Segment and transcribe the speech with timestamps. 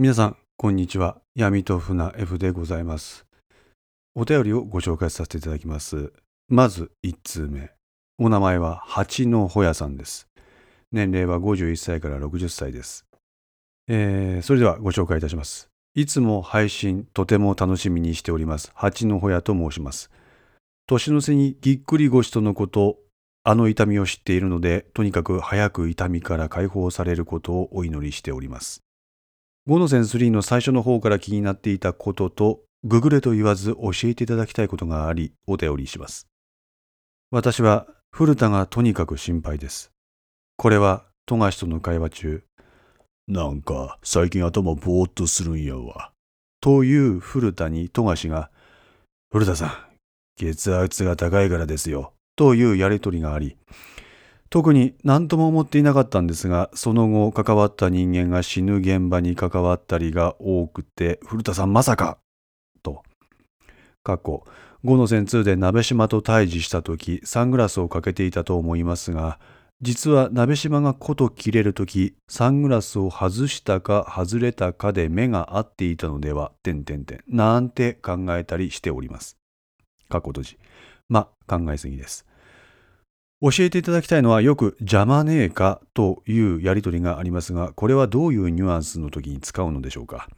[0.00, 1.18] 皆さん、こんにちは。
[1.34, 3.26] 闇と船 F でございます。
[4.14, 6.12] お便りをご紹介させていただきます。
[6.46, 7.72] まず1通目。
[8.16, 10.28] お名前は八のほやさんです。
[10.92, 13.06] 年齢は51歳から60歳です。
[13.88, 15.68] えー、それではご紹介いたします。
[15.96, 18.70] いつも配信とても楽しみにしております。
[18.76, 20.12] 八のほやと申します。
[20.86, 22.98] 年の瀬にぎっくり腰とのこと、
[23.42, 28.84] あの痛みを知っているので、とにかく早く痛みから解放されることをお祈りしております。
[29.68, 36.26] 5の線3の最初の方から気になっていたことと、ググれと言わず教えていただきたいことがあり、お便りします。
[37.30, 39.90] 私は、古田がとにかく心配です。
[40.56, 42.42] これは、富樫との会話中、
[43.26, 46.12] なんか最近頭ぼーっとするんやわ。
[46.62, 48.50] という古田に富樫が、
[49.30, 49.72] 古田さん、
[50.38, 52.14] 血圧が高いからですよ。
[52.36, 53.58] というやりとりがあり、
[54.50, 62.18] 特に何とも思っていなかったんですが、その後関わった人間が死ぬ現場に関わったりが多くて、古田さんまさか
[62.82, 63.02] と。
[64.02, 64.44] 過去、
[64.84, 69.38] 5の線2で鍋島と対峙した時、サングラスをかけていたと思いますが、
[69.80, 79.36] 実は鍋島がこと切れる時、サングラスを外したか外れたかで目が合っていたのでは、点点点、なんて考えたりしております。
[80.08, 80.58] 過去閉じ。
[81.08, 82.27] ま、考えすぎです。
[83.40, 90.28] 教えていただきたいのはよく邪魔ねえかというやりとりがありますが、これはどういうニュアンスの時に使うのでしょうか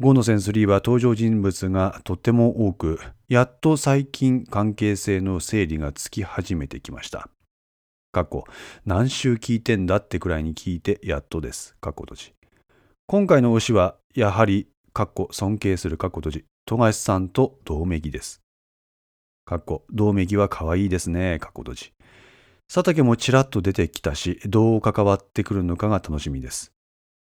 [0.00, 7.28] ？5のセンス3は登場人物がとっても多く、やっと最近関係性の整理がつき始めてきました。
[8.12, 8.44] 過去、
[8.84, 11.74] 何週聞いてんだってくらいに聞いてやっとです。
[11.80, 12.34] 過去閉じ。
[13.06, 18.42] 今回の推しは、やはり、過去尊敬する過去閉じ、富樫さんと同盟義です。
[19.44, 21.38] かっこ、同盟義は可愛いですね。
[21.40, 21.92] かっこ閉じ。
[22.74, 26.72] 佐竹もちらっと出てきたし、どう関わってくるのかが楽しみです。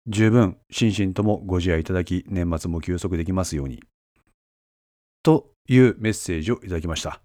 [0.08, 3.80] 十分、心身ともご自愛いただき、年末も休息できますように。
[5.22, 7.20] というメッセージをいただきました。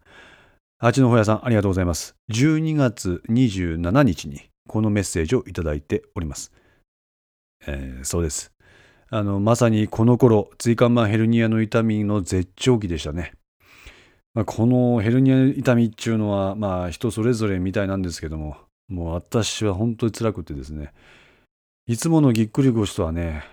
[0.78, 2.14] 八のほやさん、ありがとうございます。
[2.32, 6.52] 12月27日にこのメッセージをいただいております。
[7.66, 8.52] えー、そうです。
[9.10, 13.34] あの、まさにこの頃、椎間板ヘルニアの痛みの絶頂期でしたね。
[14.34, 20.94] まあ、このヘルニア痛みっていうのは、まあ、人それぞれみたいなんですけども、もう私は本当に辛くてですね、
[21.88, 23.44] いつものぎっくり腰とはね、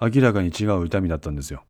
[0.00, 1.64] 明らかに違う痛みだったんですよ。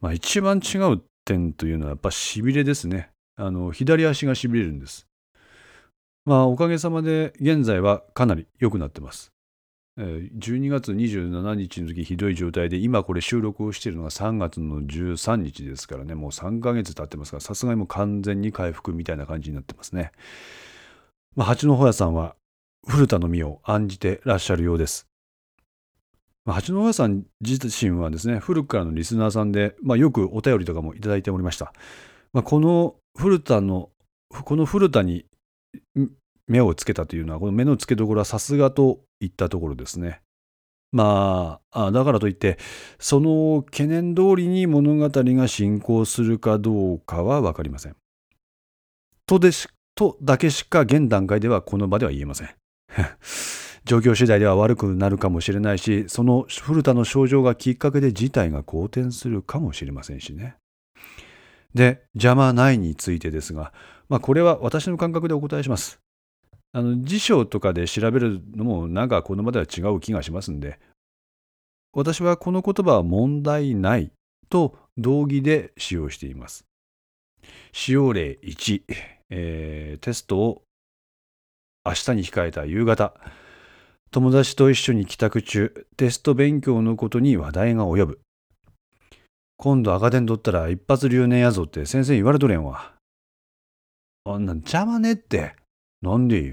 [0.00, 3.10] まあ、一番違う点というのはやっぱしびれですね。
[3.36, 5.06] あの、左足がしびれるんです。
[6.24, 9.33] まあ、おかげさまで現在はかなり良くなってます。
[9.96, 20.10] 12月27日の時ひどい状態で今これ収録をしているのが3月の13日ですからねもう3ヶ月経ってますからさすがにもう完全に回復みたいな感じになってますね。
[21.36, 22.34] まあ、八のほやさんは
[22.86, 25.06] 古田の身を案じてらっしゃるようです。
[26.44, 31.72] まあ、八のほやさん自身はですね古くからのリスナーさんで、まあ、よくお便りとかもいただいておりました。
[32.32, 33.90] まあ、この古田の
[34.28, 35.24] この古田に
[36.46, 40.20] 目をつけたというのはこの目の付けどころはさすがといったところですね。
[40.92, 42.56] まあだからといって
[43.00, 47.96] その懸念通りに物語が進行するかどうかは分かりません。
[49.26, 52.50] とでしとだけしか現段階ではこの場では言えません。
[53.84, 60.56] 状況次第では悪くなるかもしれないしその古田の症状がきっかけで事態が好転するかもしれませんしね。
[61.74, 63.72] で邪魔ないについてですが、
[64.08, 66.03] まあ、これは私の感覚でお答えします。
[66.76, 70.80] あの辞書とかで調べるのもなんかこの場では違う気がしますんで。
[71.92, 74.10] 私はこの言葉は問題ない
[74.50, 76.64] と同義で使用しています。
[77.72, 78.82] 使用例1、
[79.30, 80.62] えー、テストを
[81.86, 83.14] 明日に控えた夕方。
[84.10, 85.86] 友達と一緒に帰宅中。
[85.96, 88.20] テスト勉強のことに話題が及ぶ。
[89.58, 92.94] 今度赤点取ったら一発留年やぞって先生言われとれんわ。
[94.24, 95.54] あんなん邪魔ねって。
[96.02, 96.52] なんでいい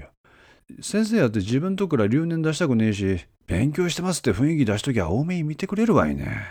[0.80, 6.46] 先生やって自分とこから留年出したくねえし、勉強してますって雰囲気出しときゃ多めに見てくれるわいね。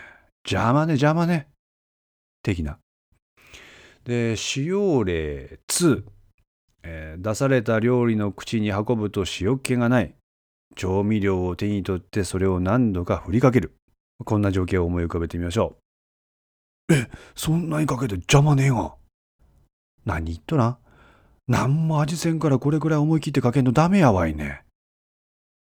[0.48, 1.48] 邪魔ね、邪魔ね。
[2.44, 2.80] 的な。
[4.04, 6.04] で、使用例2、
[6.84, 10.16] えー、出された料理の口に運ぶと塩気がない。
[10.76, 13.74] 調味料を手に取ってそれを何度か振りかける。
[14.24, 15.78] こんな情景を思い浮かべてみましょ
[16.90, 16.94] う。
[16.94, 18.96] え、そんなにかけて邪魔ねえが。
[20.06, 20.78] 何言っとらん
[21.52, 24.64] なんも味せんからこれくらい思い切ってかけんのダメやわいね。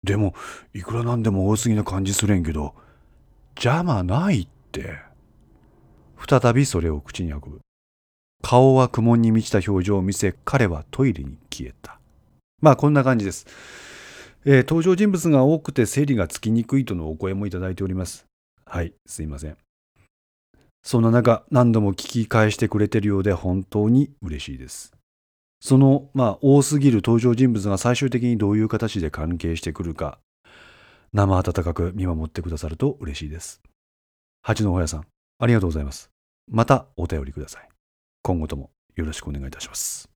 [0.05, 0.35] でも、
[0.75, 2.75] いくらなんでも多すぎな感じすれんけど、
[3.57, 4.99] 邪魔ないって。
[6.29, 7.61] 再びそれを口に運ぶ。
[8.43, 11.99] 顔は苦悶に満ちた表情を見せ、彼はトイレに消えた。
[12.61, 13.47] まあこんな感じです。
[14.45, 18.27] えー、登場人物が多くて整理がつきにくいとのお声もいただいております。
[18.67, 19.57] はい、すいません。
[20.83, 24.98] そんな中、何度も聞き返してくれてるようで本当に嬉しいです。
[25.61, 30.19] その、まあ、多すぎる登場人物が最終的にどういう形で関係してくるか、
[31.13, 33.61] 生温かく見守ってくださると嬉しいです。
[34.43, 35.07] 八のほやさん、
[35.39, 36.11] ありがとうございます。
[36.51, 37.69] またお便りください。
[38.23, 40.09] 今後ともよろしくお願いいたします。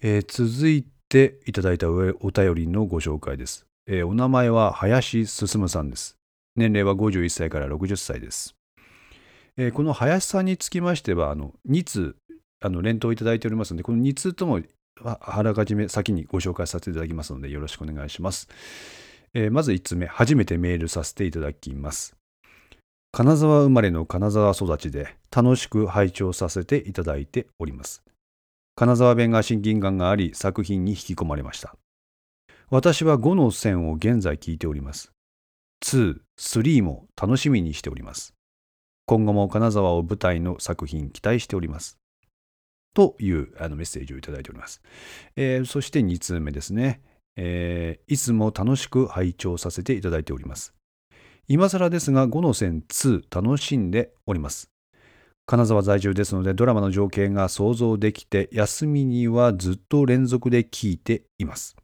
[0.00, 3.66] えー続いていただいたおお便りのご紹介です。
[3.86, 6.16] えーお名前は林進さんです。
[6.56, 8.54] 年齢は51歳から60歳です。
[9.56, 12.16] えーこの林さんにつきましては、あの2通
[12.62, 14.60] あの連投いただいておりますので、この2通とも
[15.04, 18.48] ああらかじめ先にご紹介させていただきますので、よろしくお願いします。
[19.34, 22.16] えーまず1つ目、初めてメールさせていただきます。
[23.12, 28.02] 金沢生まれの金沢育ちで楽しく拝聴させていただいております。
[28.74, 31.76] 金沢弁が親近感があり作品に引き込まれました。
[32.70, 35.12] 私は5の線を現在聞いております。
[35.84, 38.32] 2、3も楽しみにしております。
[39.04, 41.98] 今後も金沢を舞台の作品期待しております。
[42.94, 44.82] というあのメッセージをいただいております。
[45.36, 47.02] えーそして2通目ですね、
[47.36, 50.74] えーいつも楽しく拝聴させていただいております。
[51.48, 54.70] 今更ですが5の線2楽しんでおります。
[55.46, 61.76] 金沢在住ですのでドラマの情景が想像できて休みにはずっと連続で聞いています。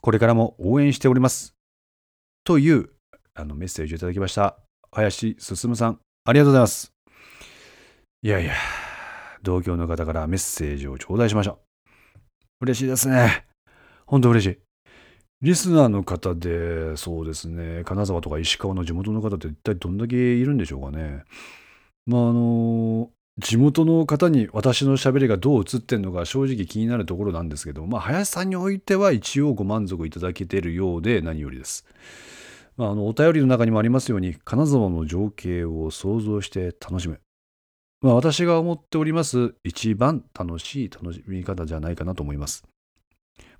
[0.00, 1.54] これからも応援しております。
[2.44, 2.90] という
[3.34, 4.56] あのメッセージをいただきました。
[4.92, 6.92] 林進さん、ありがとうございます。
[8.22, 8.54] いやいや、
[9.46, 11.56] 同郷の方からメッセージを頂戴しました。
[12.60, 13.46] 嬉しいですね。
[14.04, 14.58] 本当嬉しい。
[15.42, 21.22] リスナーの方で、そうですね、金沢とか石川の地元の方って一体どんだけいるんでしょうかね。
[22.06, 31.84] まあ、あの、地元の方に私の喋りがどう映ってるのか正直気になるところなんですけど、まあ、林さんにおいては一応ご満足いただけているようで何よりです。
[32.76, 37.20] まあ、あのお便りの中にもありますように、金沢の情景を想像して楽しむ。
[38.02, 42.64] まあ、私が思っております一番楽しい楽しみ方じゃないかなと思います。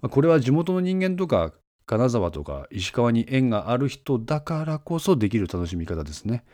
[0.01, 1.53] まあこれは地元の人間とか
[1.87, 6.45] 金沢とか石川に縁がある人だからこそできる楽しみ方ですね。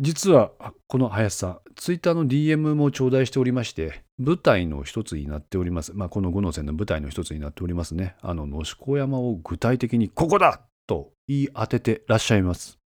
[0.00, 0.52] 実は
[0.86, 5.92] この林さん、ツイッターの DM も頂戴しておりまして、舞台の一つになっております。
[5.92, 8.14] まあ、この五能線の舞台の一つになっておりますね。
[8.20, 12.77] あの、野子山を具体的にここだと言い当ててらっしゃいます。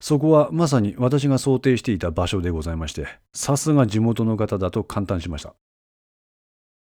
[0.00, 5.54] そこはまさに私が想定していた場所でございまして、さすが地元の方だと感嘆しました。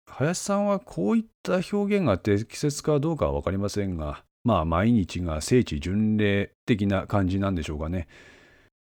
[0.07, 8.07] 林さんはこういった表現が適切かどうかは分かりませんが、まあ毎日が聖地巡礼的な感じなんでしょうかね。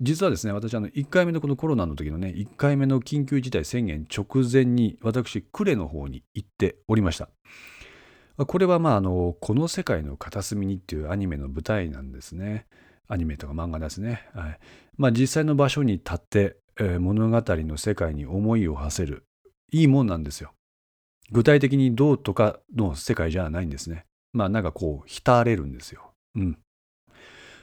[0.01, 7.29] 実はですね、私、あの1回目のこのコロナの時のね、1回目の緊急事態宣言直前に、私、呉の方に行っておりました。
[8.35, 12.65] これは、まあ、あの、この世界の片隅にっていうアニメの舞台なんですね。
[13.07, 14.27] アニメとか漫画ですね。
[14.33, 14.59] はい。
[14.97, 19.25] まあ、実際の場所に立って、えー物語の世界に思いを馳せる。
[19.71, 20.53] いいもんなんですよ。
[21.31, 24.05] 具体的にどうとかの世界じゃないんですね。
[24.33, 26.13] まあ、なんかこう、浸れるんですよ。
[26.35, 26.57] うん。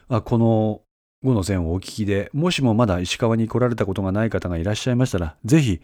[0.08, 0.82] あ、この
[1.24, 5.80] 5の線をお聞きで、もしもまだ石川に来られたことがない方がいらっしゃいましたら、ぜひ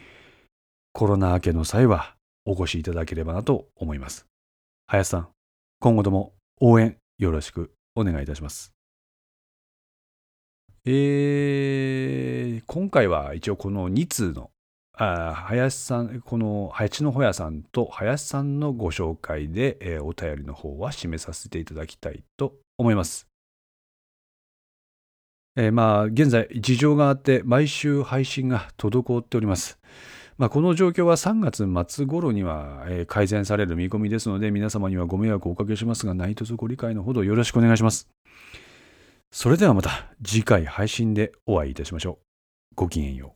[0.92, 2.16] コロナ明けの際は
[2.46, 4.26] お越しいただければなと思います。
[4.86, 5.28] 林さん、
[5.80, 8.75] 今後とも応援よろしくお願いいたします。
[10.88, 14.50] えー、今回は一応この2通の
[14.92, 23.26] 林さん、この林のほやさんと林さんのご紹介で、えーお便りの方は締めさせていただきたいと思います。
[25.56, 29.80] えーまあ、現在、事情があって、毎週配信が滞っております。
[30.38, 38.08] まあ、この状況は3月末頃には、改善される見込みですので、皆様にはご迷惑をおかけしますが、何卒ご理解のほどよろしくお願いします。
[39.38, 39.90] それではまた
[40.24, 42.74] 次回配信でお会いいたしましょう。
[42.74, 43.35] ごきげんよう。